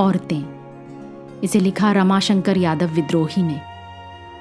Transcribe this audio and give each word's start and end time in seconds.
औरतें। 0.00 0.54
इसे 1.40 1.60
लिखा 1.60 1.92
रमाशंकर 1.92 2.56
यादव 2.56 2.86
विद्रोही 2.86 3.42
ने 3.42 3.60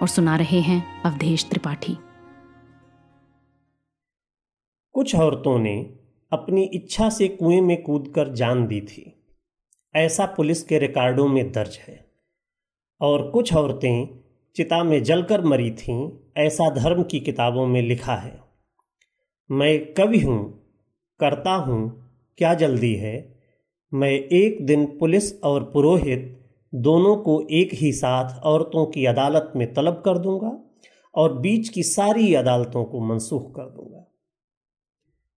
और 0.02 0.08
सुना 0.08 0.36
रहे 0.36 0.60
हैं 0.60 1.04
अवधेश 1.04 1.46
त्रिपाठी। 1.50 1.98
कुछ 4.94 5.16
औरतों 5.16 5.60
ने 5.60 6.00
अपनी 6.32 6.64
इच्छा 6.64 7.10
से 7.10 7.28
कुएँ 7.28 7.62
में 7.62 7.84
कूदकर 7.84 8.34
जान 8.34 8.68
दी 8.68 8.82
थी। 8.82 9.26
ऐसा 9.96 10.26
पुलिस 10.26 10.64
के 10.64 10.80
रिकॉर्डों 10.80 11.28
में 11.28 11.52
दर्ज 11.52 11.80
है। 11.88 12.12
और 13.02 13.32
कुछ 13.32 13.54
औरतें 13.54 14.20
चिता 14.56 14.84
में 14.84 15.04
जलकर 15.04 15.42
मरी 15.42 15.72
थीं, 15.72 16.12
ऐसा 16.38 16.70
धर्म 16.70 17.04
की 17.04 17.20
किताबों 17.20 17.68
में 17.68 17.82
लिखा 17.82 18.16
है। 18.16 18.42
मैं 19.52 19.94
कवि 19.94 20.20
हूँ, 20.20 20.64
करता 21.20 21.52
हूँ, 21.52 22.10
क्या 22.38 22.54
जल्दी 22.54 22.96
है? 22.96 23.43
मैं 23.94 24.12
एक 24.12 24.66
दिन 24.66 24.86
पुलिस 24.86 25.42
और 25.44 25.64
पुरोहित 25.64 26.40
दोनों 26.76 27.16
को 27.18 27.48
एक 27.52 27.74
ही 27.74 27.92
साथ 27.92 28.40
औरतों 28.40 28.86
की 28.86 29.06
अदालत 29.06 29.54
में 29.56 29.74
तलब 29.74 29.94
कर 29.94 30.18
दूँगा 30.18 30.64
और 31.16 31.38
बीच 31.38 31.70
की 31.70 31.84
सारी 31.84 32.34
अदालतों 32.34 32.86
को 32.86 33.00
मनसूख 33.00 33.56
कर 33.56 33.64
दूँगा। 33.64 34.08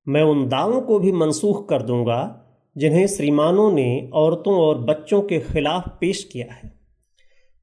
मैं 0.09 0.23
उन 0.23 0.49
दावों 0.49 0.81
को 0.81 0.99
भी 0.99 1.13
मनसूख 1.13 1.69
कर 1.69 1.83
दूँगा 1.83 2.47
जिन्हें 2.77 3.07
श्रीमानों 3.07 3.73
ने 3.73 4.11
औरतों 4.15 4.55
और 4.55 4.79
बच्चों 4.79 5.23
के 5.23 5.39
खिलाफ 5.39 5.89
पेश 6.01 6.25
किया 6.25 6.55
है। 6.55 6.73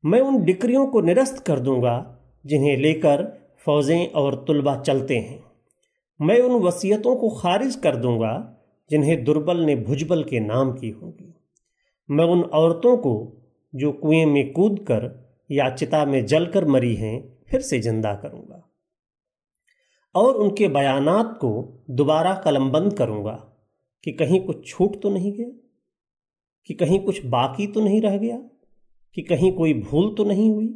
मैं 0.06 0.20
उन 0.20 0.44
डिक्रियों 0.44 0.88
को 0.88 1.02
निरस्त 1.02 1.44
कर 1.48 1.60
दूँगा 1.60 2.20
जिन्हें 2.46 2.78
लेकर 2.78 3.38
फौजें 3.66 4.08
और 4.08 4.44
तुलबा 4.48 4.76
चलते 4.76 5.16
हैं। 5.16 5.44
मैं 6.22 6.40
उन 6.40 6.62
वसीयतों 6.62 7.16
को 7.16 7.30
खारिज 7.30 7.76
कर 7.76 7.96
दूँगा 7.96 8.53
जिन्हें 8.92 9.24
दुर्बल 9.24 9.58
ने 9.58 9.76
भुजबल 9.76 10.24
के 10.24 10.40
नाम 10.40 10.74
की 10.74 10.90
होगी। 10.90 11.34
मैं 12.10 12.26
उन 12.26 12.42
औरतों 12.42 12.98
को, 12.98 13.42
जो 13.74 13.92
कुएँ 13.92 14.26
में 14.26 14.52
कूद 14.54 14.80
कर 14.80 15.12
या 15.50 15.70
चिता 15.70 16.06
में 16.06 16.26
जलकर 16.26 16.66
मरी 16.66 16.96
हैं, 16.96 17.38
फिर 17.50 17.62
से 17.62 17.80
ज़िंदा 17.80 18.14
करूँगा। 18.16 18.70
और 20.16 20.36
उनके 20.36 20.68
बयानात 20.68 21.38
को 21.42 21.84
दोबारा 21.90 22.34
कलमबंद 22.36 22.94
करूँगा 22.94 23.34
कि 24.04 24.12
कहीं 24.12 24.40
कुछ 24.46 24.68
छूट 24.68 25.02
तो 25.02 25.10
नहीं 25.10 25.32
गया, 25.32 25.50
कि 26.70 26.74
कहीं 26.74 27.00
कुछ 27.00 27.26
बाकी 27.26 27.68
तो 27.68 27.82
नहीं 27.82 28.02
रह 28.02 28.18
गया, 28.18 28.38
कि 29.18 29.22
कहीं 29.22 29.52
कोई 29.52 29.74
भूल 29.74 30.14
तो 30.16 30.24
नहीं 30.24 30.50
हुई, 30.52 30.68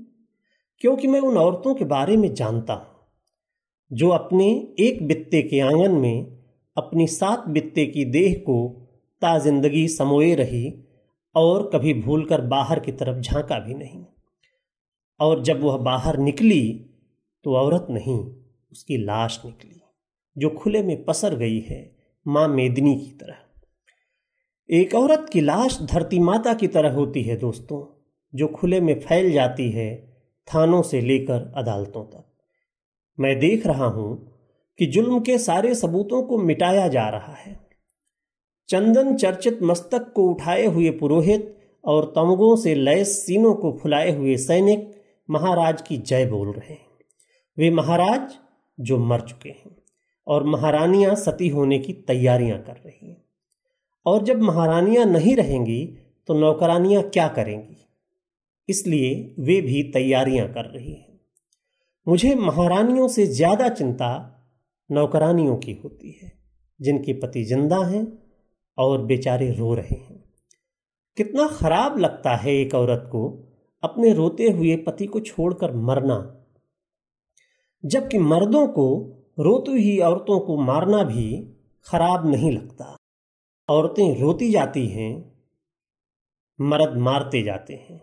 क्योंकि 0.82 1.08
मैं 1.08 1.20
उन 1.20 1.38
औरतों 1.38 1.76
के 1.76 1.86
बारे 1.86 2.18
में 2.18 2.34
जानता 2.34 2.74
हूँ, 2.74 2.96
जो 3.92 4.10
अपने 4.10 4.48
एक 4.80 5.08
बित्ते 5.08 5.42
के 5.42 5.60
आँगन 5.60 5.92
में 5.92 6.37
अपनी 6.78 7.08
सात 7.08 7.48
बित्ते 7.48 7.86
की 7.86 8.06
देह 8.06 8.34
को 8.40 8.58
ताजिंदगी 9.22 9.88
समोए 9.88 10.34
रही 10.36 10.74
और 11.36 11.70
कभी 11.74 11.94
भूलकर 11.94 12.42
बाहर 12.42 12.80
की 12.80 12.92
तरफ़ 12.92 13.20
झांका 13.20 13.60
भी 13.60 13.74
नहीं। 13.74 14.04
और 15.20 15.42
जब 15.44 15.64
वह 15.64 15.78
बाहर 15.78 16.18
निकली 16.18 16.62
तो 17.46 17.56
औरत 17.56 17.88
नहीं, 17.90 18.20
उसकी 18.72 18.98
लाश 18.98 19.40
निकली, 19.46 19.82
जो 20.36 20.50
खुले 20.50 20.84
में 20.84 21.04
पसर 21.06 21.36
गई 21.36 21.60
है 21.60 21.80
माँ 22.26 22.48
मेदनी 22.48 22.96
की 22.96 23.12
तरह। 23.12 23.36
एक 24.70 24.96
औरत 24.96 25.30
की 25.34 25.42
लाश 25.42 25.80
धरती 25.84 26.20
माता 26.20 26.54
की 26.54 26.68
तरह 26.68 26.94
होती 26.94 27.22
है 27.24 27.36
दोस्तों, 27.38 27.86
जो 28.34 28.48
खुले 28.48 28.82
में 28.82 29.00
फैल 29.00 29.32
जाती 29.32 29.70
है 29.72 29.96
थानों 30.48 30.82
से 30.82 31.02
लेकर 31.02 31.52
अदालतों 31.58 32.04
तक। 32.04 32.26
मैं 33.18 33.38
देख 33.40 33.68
रहा 33.68 33.86
हूँ 33.86 34.37
कि 34.80 34.86
जुल्म 34.86 35.20
के 35.20 35.38
सारे 35.38 35.76
सबूतों 35.76 36.22
को 36.24 36.38
मिटाया 36.38 36.88
जा 36.88 37.08
रहा 37.10 37.34
है। 37.34 37.60
चंदन 38.70 39.16
चर्चित 39.16 39.60
मस्तक 39.64 40.12
को 40.16 40.30
उठाए 40.32 40.66
हुए 40.66 40.90
पुरोहित 40.90 41.54
और 41.84 42.06
तमगों 42.16 42.56
से 42.56 42.76
लैस 42.76 43.16
सीनों 43.26 43.54
को 43.54 43.72
फुलाए 43.82 44.12
हुए 44.12 44.36
सैनिक 44.38 44.92
महाराज 45.30 45.82
की 45.82 45.98
जय 45.98 46.26
बोल 46.26 46.52
रहे 46.52 46.74
हैं। 46.74 46.86
वे 47.58 47.70
महाराज 47.72 48.36
जो 48.80 48.98
मर 48.98 49.22
चुके 49.22 49.50
हैं 49.50 49.76
और 50.28 50.44
महारानियाँ 50.44 51.16
सती 51.16 51.48
होने 51.48 51.80
की 51.80 51.94
तैयारियाँ 51.94 52.60
कर 52.60 52.76
रही 52.76 53.10
हैं। 53.10 53.24
और 54.06 54.24
जब 54.24 54.42
महारानियाँ 54.42 55.06
नहीं 55.06 55.36
रहेंगी 55.36 55.86
तो 56.28 56.34
नौकरानियाँ 56.34 57.04
क्या 57.04 57.28
करेंगी? 57.28 57.76
इसलिए 58.70 59.36
वे 59.40 59.60
भी 59.62 59.84
तैयारियाँ 59.84 60.48
कर 60.48 60.66
रही 60.66 60.94
हैं। 60.94 61.20
मुझे 62.08 62.36
महारानियों 62.36 63.08
से 63.08 63.26
ज़्यादा 63.28 63.70
चिंता 63.70 64.10
नौकरानियों 64.90 65.56
की 65.58 65.74
होती 65.74 66.12
है, 66.22 66.32
जिनके 66.80 67.14
पति 67.14 67.44
ज़िंदा 67.44 67.84
हैं 67.86 68.06
और 68.78 69.02
बेचारे 69.02 69.52
रो 69.52 69.74
रहे 69.74 69.96
हैं। 69.96 70.24
कितना 71.18 71.48
खराब 71.48 71.98
लगता 71.98 72.36
है 72.36 72.56
एक 72.56 72.76
औरत 72.76 73.10
को 73.12 73.28
अपने 73.84 74.14
रोते 74.14 74.50
हुए 74.50 74.76
पति 74.78 75.06
को 75.06 75.20
छोड़कर 75.20 75.76
मरना। 75.76 76.18
जबकि 77.84 78.18
मर्दों 78.18 78.68
को 78.68 78.88
रोती 79.40 79.72
हुई 79.72 79.98
औरतों 80.00 80.40
को 80.40 80.58
मारना 80.58 81.04
भी 81.04 81.26
खराब 81.88 82.28
नहीं 82.28 82.52
लगता। 82.52 82.96
औरतें 83.70 84.20
रोती 84.20 84.52
जाती 84.52 84.86
हैं, 84.88 85.14
मर्द 86.60 86.98
मारते 86.98 87.42
जाते 87.44 87.74
हैं। 87.74 88.02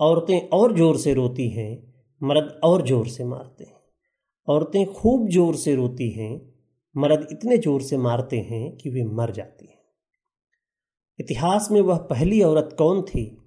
औरतें 0.00 0.48
और 0.48 0.76
ज़ोर 0.76 0.96
से 0.96 1.14
रोती 1.14 1.48
हैं, 1.48 1.94
मर्द 2.20 2.60
और 2.64 2.86
ज़ोर 2.86 3.08
से 3.08 3.24
मारते 3.24 3.64
हैं। 3.64 3.75
औरतें 4.48 4.86
खूब 4.86 5.28
ज़ोर 5.28 5.56
से 5.56 5.74
रोती 5.74 6.10
हैं, 6.10 6.54
मर्द 6.96 7.28
इतने 7.32 7.58
ज़ोर 7.58 7.82
से 7.82 7.96
मारते 7.96 8.38
हैं 8.40 8.76
कि 8.76 8.90
वे 8.90 9.04
मर 9.04 9.30
जाती 9.30 9.66
हैं। 9.66 9.80
इतिहास 11.20 11.68
में 11.70 11.80
वह 11.80 11.96
पहली 11.96 12.40
औरत 12.42 12.76
कौन 12.78 13.02
थी 13.02 13.42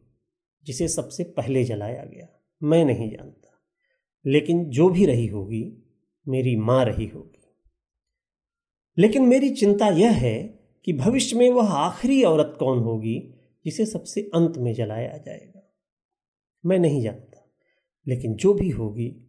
जिसे 0.65 0.87
सबसे 0.87 1.23
पहले 1.23 1.63
जलाया 1.63 2.05
गया, 2.05 2.27
मैं 2.63 2.85
नहीं 2.85 3.09
जानता। 3.09 3.61
लेकिन 4.25 4.65
जो 4.65 4.89
भी 4.89 5.05
रही 5.05 5.27
होगी, 5.27 5.83
मेरी 6.27 6.55
माँ 6.55 6.85
रही 6.85 7.05
होगी। 7.05 7.35
लेकिन 8.97 9.23
मेरी 9.23 9.49
चिंता 9.49 9.87
यह 9.87 10.11
है 10.11 10.59
कि 10.85 10.93
भविष्य 10.93 11.37
में 11.37 11.49
वह 11.49 11.71
आखिरी 11.71 12.23
औरत 12.23 12.55
कौन 12.59 12.79
होगी 12.79 13.33
जिसे 13.65 13.85
सबसे 13.85 14.21
अंत 14.21 14.57
में 14.57 14.73
जलाया 14.73 15.17
जाएगा, 15.17 15.61
मैं 16.65 16.79
नहीं 16.79 17.01
जानता। 17.01 17.51
लेकिन 18.07 18.35
जो 18.35 18.53
भी 18.53 18.69
होगी 18.69 19.28